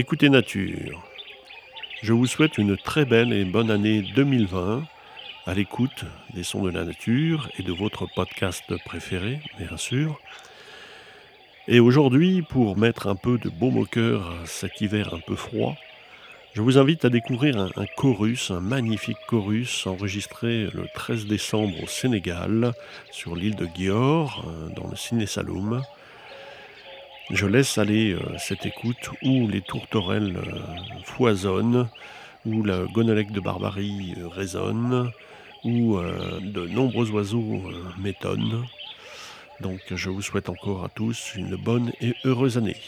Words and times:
Écoutez 0.00 0.30
Nature. 0.30 1.06
Je 2.02 2.14
vous 2.14 2.26
souhaite 2.26 2.56
une 2.56 2.78
très 2.78 3.04
belle 3.04 3.34
et 3.34 3.44
bonne 3.44 3.70
année 3.70 4.00
2020 4.00 4.82
à 5.44 5.52
l'écoute 5.52 6.06
des 6.32 6.42
sons 6.42 6.62
de 6.62 6.70
la 6.70 6.86
nature 6.86 7.50
et 7.58 7.62
de 7.62 7.70
votre 7.70 8.06
podcast 8.14 8.64
préféré, 8.86 9.40
bien 9.58 9.76
sûr. 9.76 10.18
Et 11.68 11.80
aujourd'hui, 11.80 12.40
pour 12.40 12.78
mettre 12.78 13.08
un 13.08 13.14
peu 13.14 13.36
de 13.36 13.50
baume 13.50 13.76
au 13.76 13.84
cœur 13.84 14.30
à 14.42 14.46
cet 14.46 14.80
hiver 14.80 15.12
un 15.12 15.20
peu 15.20 15.36
froid, 15.36 15.76
je 16.54 16.62
vous 16.62 16.78
invite 16.78 17.04
à 17.04 17.10
découvrir 17.10 17.58
un, 17.58 17.86
chorus, 17.98 18.50
un 18.50 18.60
magnifique 18.60 19.18
chorus 19.28 19.86
enregistré 19.86 20.68
le 20.72 20.86
13 20.94 21.26
décembre 21.26 21.74
au 21.82 21.86
Sénégal, 21.86 22.72
sur 23.10 23.36
l'île 23.36 23.54
de 23.54 23.68
Gior, 23.76 24.46
euh, 24.48 24.74
dans 24.74 24.88
le 24.88 24.96
Ciné 24.96 25.26
Saloum. 25.26 25.82
Je 27.32 27.46
laisse 27.46 27.78
aller 27.78 28.12
euh, 28.12 28.38
cette 28.38 28.66
écoute 28.66 29.10
où 29.22 29.46
les 29.46 29.60
tourterelles 29.60 30.36
euh, 30.36 30.58
foisonnent, 31.04 31.88
où 32.44 32.64
la 32.64 32.82
gonolec 32.86 33.30
de 33.30 33.38
Barbarie 33.38 34.14
euh, 34.18 34.26
résonne, 34.26 35.12
où 35.62 35.98
de 36.40 36.66
nombreux 36.68 37.10
oiseaux 37.10 37.62
m'étonnent. 37.98 38.64
Donc 39.60 39.80
je 39.90 40.08
vous 40.08 40.22
souhaite 40.22 40.48
encore 40.48 40.84
à 40.84 40.88
tous 40.88 41.34
une 41.36 41.54
bonne 41.54 41.92
et 42.00 42.14
heureuse 42.24 42.56
année. 42.56 42.78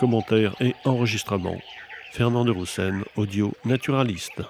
Commentaires 0.00 0.54
et 0.60 0.74
enregistrements. 0.86 1.60
Fernand 2.12 2.46
de 2.46 2.50
Roussen, 2.50 3.04
audio 3.16 3.52
naturaliste. 3.66 4.40